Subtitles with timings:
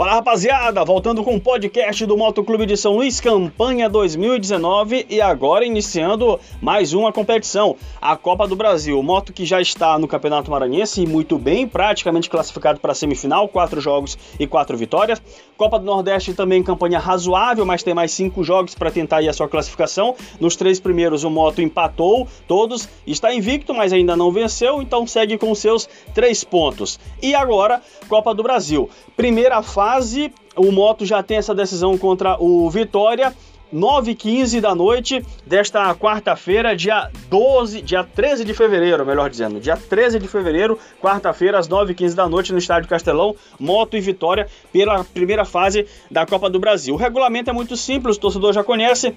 [0.00, 5.62] Fala rapaziada, voltando com o podcast do Motoclube de São Luís, campanha 2019 e agora
[5.62, 9.02] iniciando mais uma competição, a Copa do Brasil.
[9.02, 13.46] Moto que já está no Campeonato Maranhense e muito bem, praticamente classificado para a semifinal,
[13.46, 15.20] quatro jogos e quatro vitórias.
[15.54, 19.34] Copa do Nordeste também campanha razoável, mas tem mais cinco jogos para tentar ir a
[19.34, 20.16] sua classificação.
[20.40, 25.36] Nos três primeiros o Moto empatou todos, está invicto, mas ainda não venceu, então segue
[25.36, 26.98] com seus três pontos.
[27.20, 28.88] E agora, Copa do Brasil.
[29.14, 30.32] Primeira fase fase.
[30.56, 33.34] O Moto já tem essa decisão contra o Vitória.
[33.72, 39.60] 9 h 15 da noite desta quarta-feira, dia 12, dia 13 de fevereiro, melhor dizendo,
[39.60, 43.96] dia 13 de fevereiro, quarta-feira, às 9 h 15 da noite, no Estádio Castelão, Moto
[43.96, 46.94] e Vitória, pela primeira fase da Copa do Brasil.
[46.94, 49.14] O regulamento é muito simples, o torcedor já conhece.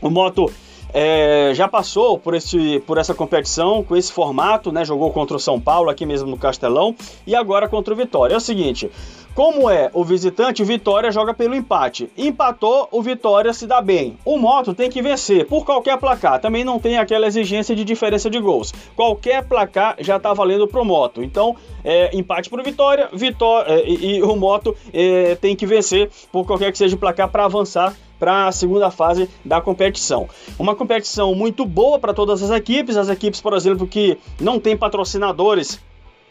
[0.00, 0.48] O Moto
[0.92, 4.84] é, já passou por, esse, por essa competição com esse formato, né?
[4.84, 6.94] Jogou contra o São Paulo aqui mesmo no Castelão
[7.26, 8.34] e agora contra o Vitória.
[8.34, 8.90] É o seguinte:
[9.38, 12.10] como é o visitante, o Vitória joga pelo empate.
[12.18, 14.18] Empatou, o Vitória se dá bem.
[14.24, 16.40] O Moto tem que vencer por qualquer placar.
[16.40, 18.74] Também não tem aquela exigência de diferença de gols.
[18.96, 21.22] Qualquer placar já está valendo pro Moto.
[21.22, 26.10] Então, é, empate pro Vitória, Vitória é, e, e, o Moto é, tem que vencer
[26.32, 30.28] por qualquer que seja o placar para avançar para a segunda fase da competição.
[30.58, 34.76] Uma competição muito boa para todas as equipes, as equipes, por exemplo, que não têm
[34.76, 35.80] patrocinadores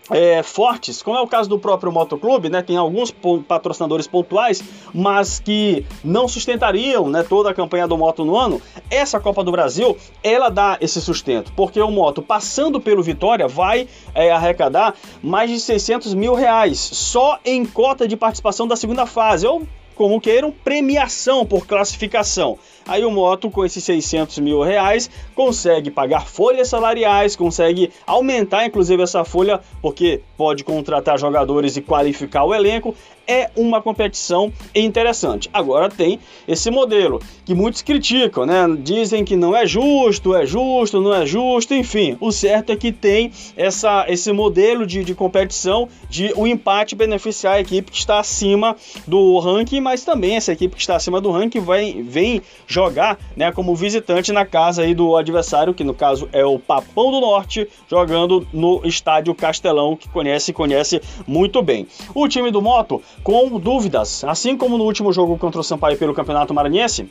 [0.09, 2.61] é, fortes, como é o caso do próprio motoclube, né?
[2.61, 3.13] Tem alguns
[3.47, 4.63] patrocinadores pontuais,
[4.94, 8.61] mas que não sustentariam, né, toda a campanha do moto no ano.
[8.89, 13.88] Essa Copa do Brasil, ela dá esse sustento, porque o moto passando pelo Vitória vai
[14.13, 19.45] é, arrecadar mais de 600 mil reais só em cota de participação da segunda fase,
[19.45, 19.67] ou
[19.98, 22.58] como queiram, premiação por classificação.
[22.88, 29.03] Aí o Moto, com esses 600 mil reais, consegue pagar folhas salariais, consegue aumentar inclusive
[29.03, 32.95] essa folha, porque pode contratar jogadores e qualificar o elenco.
[33.28, 35.50] É uma competição interessante.
[35.53, 38.66] Agora tem esse modelo que muitos criticam, né?
[38.79, 42.18] Dizem que não é justo, é justo, não é justo, enfim.
[42.19, 47.56] O certo é que tem essa, esse modelo de, de competição de o empate beneficiar
[47.56, 48.75] a equipe que está acima
[49.06, 53.51] do ranking, mas também essa equipe que está acima do ranking vai, vem jogar né,
[53.51, 57.68] como visitante na casa aí do adversário, que no caso é o Papão do Norte,
[57.90, 61.88] jogando no estádio Castelão, que conhece conhece muito bem.
[62.13, 66.13] O time do Moto com dúvidas, assim como no último jogo contra o Sampaio pelo
[66.13, 67.09] Campeonato Maranhense,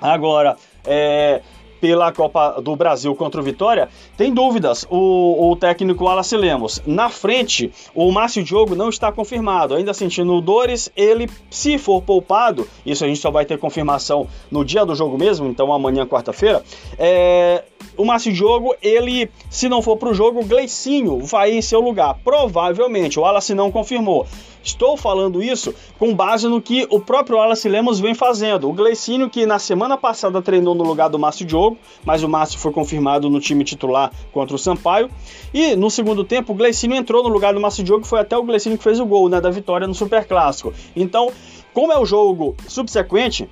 [0.00, 1.42] agora é
[1.80, 4.86] pela Copa do Brasil contra o Vitória, tem dúvidas.
[4.90, 6.82] O, o técnico Wallace Lemos.
[6.86, 9.74] Na frente, o Márcio Diogo não está confirmado.
[9.74, 14.64] Ainda sentindo dores, ele, se for poupado, isso a gente só vai ter confirmação no
[14.64, 16.62] dia do jogo mesmo, então amanhã, quarta-feira.
[16.98, 17.64] É,
[17.96, 21.80] o Márcio Diogo, ele, se não for para o jogo, o Gleicinho vai em seu
[21.80, 22.18] lugar.
[22.22, 24.26] Provavelmente, o Wallace não confirmou.
[24.62, 28.68] Estou falando isso com base no que o próprio Wallace Lemos vem fazendo.
[28.68, 32.58] O Gleicinho, que na semana passada treinou no lugar do Márcio Diogo, mas o Márcio
[32.58, 35.10] foi confirmado no time titular contra o Sampaio.
[35.52, 38.42] E no segundo tempo, o Gleicinho entrou no lugar do Márcio Diogo, foi até o
[38.42, 40.72] Gleicinho que fez o gol né, da vitória no Super Clássico.
[40.94, 41.30] Então,
[41.72, 43.48] como é o jogo subsequente,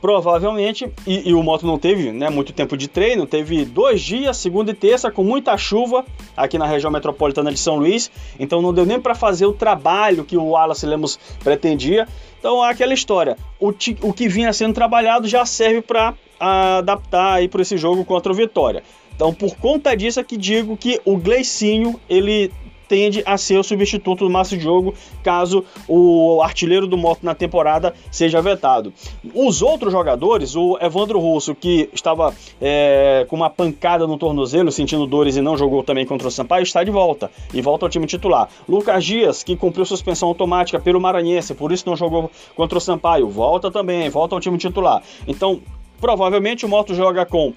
[0.00, 4.36] provavelmente, e, e, o Moto não teve né, muito tempo de treino, teve dois dias,
[4.36, 6.04] segunda e terça, com muita chuva
[6.36, 10.24] aqui na região metropolitana de São Luís, então não deu nem para fazer o trabalho
[10.24, 12.06] que o Wallace Lemos pretendia.
[12.38, 17.62] Então é aquela história, o, o que vinha sendo trabalhado já serve para adaptar para
[17.62, 18.82] esse jogo contra o Vitória.
[19.14, 22.52] Então, por conta disso é que digo que o Gleicinho, ele
[22.88, 27.94] tende a ser o substituto do Márcio Diogo caso o artilheiro do Moto na temporada
[28.10, 28.92] seja vetado.
[29.34, 35.06] Os outros jogadores, o Evandro Russo, que estava é, com uma pancada no tornozelo, sentindo
[35.06, 38.06] dores e não jogou também contra o Sampaio, está de volta e volta ao time
[38.06, 38.48] titular.
[38.68, 43.28] Lucas Dias, que cumpriu suspensão automática pelo Maranhense, por isso não jogou contra o Sampaio,
[43.28, 45.02] volta também, volta ao time titular.
[45.26, 45.60] Então,
[46.00, 47.52] provavelmente o Moto joga com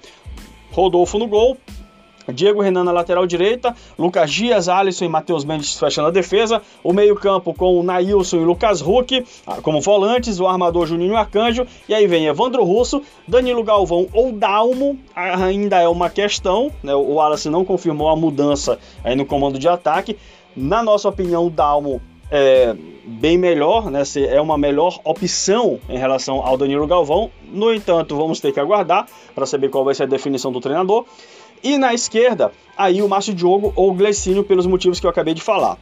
[0.72, 1.56] Rodolfo no gol,
[2.28, 6.92] Diego Renan na lateral direita, Lucas Dias, Alisson e Matheus Mendes fechando a defesa, o
[6.92, 11.94] meio-campo com o Nailson e Lucas Huck ah, como volantes, o armador Juninho Arcanjo, e
[11.94, 16.94] aí vem Evandro Russo, Danilo Galvão ou Dalmo, ainda é uma questão, né?
[16.94, 20.16] o Wallace não confirmou a mudança aí no comando de ataque.
[20.54, 22.00] Na nossa opinião, o Dalmo
[22.30, 22.74] é
[23.04, 24.02] bem melhor, né?
[24.30, 27.30] É uma melhor opção em relação ao Danilo Galvão.
[27.44, 31.04] No entanto, vamos ter que aguardar para saber qual vai ser a definição do treinador.
[31.62, 35.34] E na esquerda, aí o Márcio Diogo ou o Gleicínio, pelos motivos que eu acabei
[35.34, 35.78] de falar.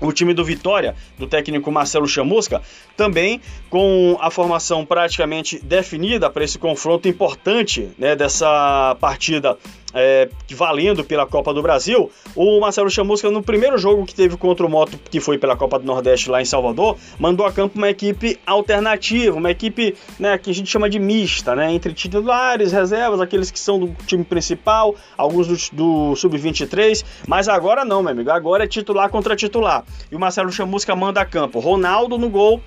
[0.00, 2.60] O time do Vitória, do técnico Marcelo Chamusca,
[2.96, 3.40] também
[3.70, 9.56] com a formação praticamente definida para esse confronto importante né, dessa partida
[9.94, 14.66] é, valendo pela Copa do Brasil, o Marcelo Chamusca, no primeiro jogo que teve contra
[14.66, 17.88] o Moto, que foi pela Copa do Nordeste lá em Salvador, mandou a campo uma
[17.88, 23.20] equipe alternativa, uma equipe né, que a gente chama de mista, né, entre titulares, reservas,
[23.20, 28.30] aqueles que são do time principal, alguns do, do Sub-23, mas agora não, meu amigo,
[28.30, 29.84] agora é titular contra titular.
[30.10, 32.60] E o Marcelo Chamusca manda a campo Ronaldo no gol,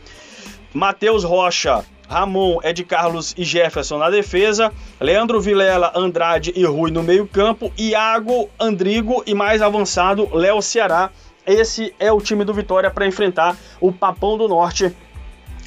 [0.73, 7.03] Matheus Rocha Ramon, Ed Carlos e Jefferson na defesa, Leandro Vilela, Andrade e Rui no
[7.03, 11.09] meio-campo, Iago, Andrigo e mais avançado, Léo Ceará.
[11.45, 14.93] Esse é o time do Vitória para enfrentar o Papão do Norte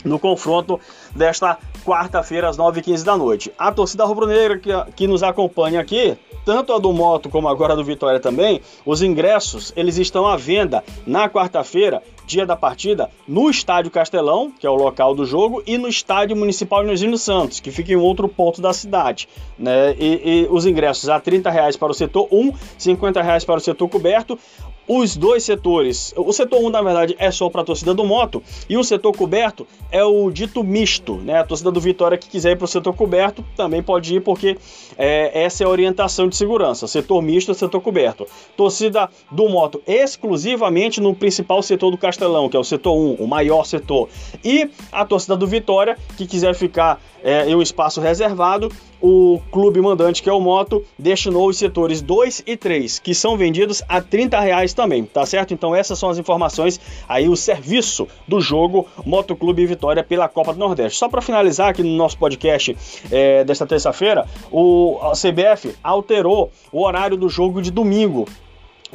[0.04, 0.80] no confronto
[1.14, 3.52] desta quarta-feira às 9h15 da noite.
[3.58, 7.76] A torcida rubro-negra que, que nos acompanha aqui, tanto a do Moto como agora a
[7.76, 13.50] do Vitória também, os ingressos eles estão à venda na quarta-feira, dia da partida, no
[13.50, 17.70] Estádio Castelão, que é o local do jogo, e no Estádio Municipal Inozino Santos, que
[17.70, 19.28] fica em outro ponto da cidade.
[19.58, 19.94] Né?
[19.98, 23.60] E, e os ingressos a R$ reais para o setor 1, R$ reais para o
[23.60, 24.38] setor coberto
[24.86, 26.12] os dois setores.
[26.16, 29.12] O setor 1, na verdade, é só para a torcida do Moto, e o setor
[29.16, 31.38] coberto é o dito misto, né?
[31.38, 34.56] A torcida do Vitória que quiser ir para o setor coberto também pode ir, porque
[34.98, 36.86] é, essa é a orientação de segurança.
[36.86, 38.26] Setor misto, setor coberto.
[38.56, 43.26] Torcida do Moto exclusivamente no principal setor do Castelão, que é o setor 1, o
[43.26, 44.08] maior setor.
[44.44, 48.70] E a torcida do Vitória, que quiser ficar é, em um espaço reservado,
[49.00, 53.36] o clube mandante, que é o Moto, destinou os setores 2 e 3, que são
[53.36, 55.54] vendidos a 30 reais também, tá certo?
[55.54, 60.52] Então essas são as informações aí, o serviço do jogo Moto Clube Vitória pela Copa
[60.52, 60.98] do Nordeste.
[60.98, 62.76] Só para finalizar aqui no nosso podcast
[63.10, 68.26] é, desta terça-feira, o CBF alterou o horário do jogo de domingo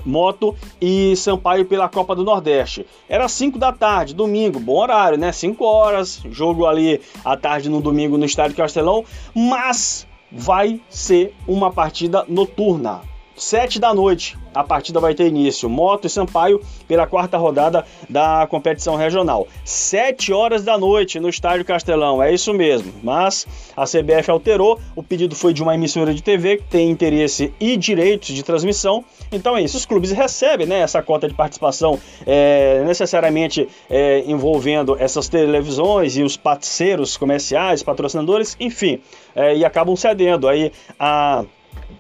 [0.06, 2.86] Moto e Sampaio pela Copa do Nordeste.
[3.08, 5.32] Era 5 da tarde, domingo, bom horário, né?
[5.32, 11.72] 5 horas, jogo ali à tarde no domingo no Estádio Castelão, mas vai ser uma
[11.72, 13.02] partida noturna.
[13.36, 15.70] 7 da noite, a partida vai ter início.
[15.70, 19.48] Moto e Sampaio pela quarta rodada da competição regional.
[19.64, 22.94] 7 horas da noite no Estádio Castelão, é isso mesmo.
[23.04, 23.46] Mas
[23.76, 27.76] a CBF alterou, o pedido foi de uma emissora de TV que tem interesse e
[27.76, 29.04] direitos de transmissão.
[29.32, 34.96] Então é isso, os clubes recebem né, essa cota de participação é, necessariamente é, envolvendo
[34.98, 39.02] essas televisões e os parceiros comerciais, patrocinadores, enfim,
[39.36, 41.44] é, e acabam cedendo aí a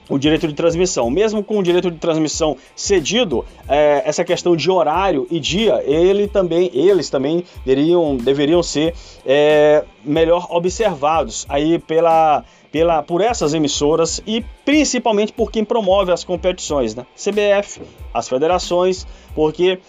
[0.10, 1.10] o direito de transmissão.
[1.10, 6.28] Mesmo com o direito de transmissão cedido, é, essa questão de horário e dia, ele
[6.28, 8.94] também, eles também deveriam, deveriam ser
[9.26, 16.24] é, melhor observados aí pela, pela, por essas emissoras e principalmente por quem promove as
[16.24, 17.06] competições, né?
[17.16, 17.82] CBF,
[18.14, 19.80] as federações, porque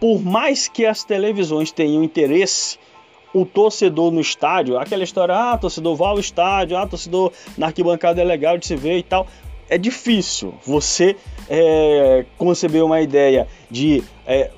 [0.00, 2.78] por mais que as televisões tenham interesse
[3.34, 8.20] o torcedor no estádio, aquela história, ah, torcedor vá ao estádio, ah, torcedor na arquibancada
[8.20, 9.26] é legal de se ver e tal
[9.68, 11.16] é difícil você
[11.48, 14.50] é, conceber uma ideia de é,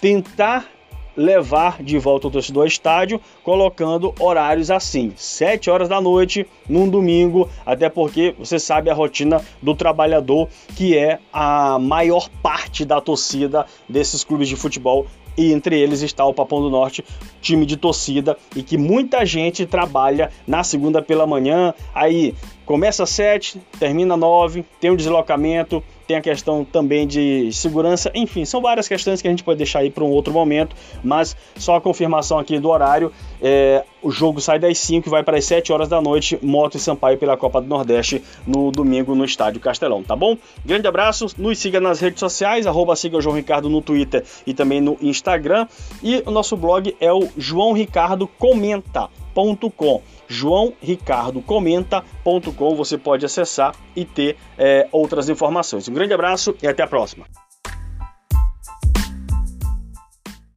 [0.00, 0.68] tentar
[1.16, 6.88] levar de volta o torcedor ao estádio, colocando horários assim, 7 horas da noite, num
[6.88, 13.00] domingo, até porque você sabe a rotina do trabalhador, que é a maior parte da
[13.00, 15.06] torcida desses clubes de futebol
[15.36, 17.04] e entre eles está o Papão do Norte,
[17.40, 21.74] time de torcida e que muita gente trabalha na segunda pela manhã.
[21.94, 22.34] Aí
[22.64, 28.10] começa às 7, termina às 9, tem um deslocamento, tem a questão também de segurança,
[28.14, 31.36] enfim, são várias questões que a gente pode deixar aí para um outro momento, mas
[31.56, 35.36] só a confirmação aqui do horário, é, o jogo sai das 5 e vai para
[35.36, 39.24] as 7 horas da noite, Moto e Sampaio pela Copa do Nordeste no domingo no
[39.24, 40.36] Estádio Castelão, tá bom?
[40.64, 44.80] Grande abraço, nos siga nas redes sociais, arroba siga João Ricardo no Twitter e também
[44.80, 45.66] no Instagram,
[46.02, 52.76] e o nosso blog é o João Ricardo Comenta.com joãoricardocomenta.com.
[52.76, 55.88] Você pode acessar e ter é, outras informações.
[55.88, 57.26] Um grande abraço e até a próxima.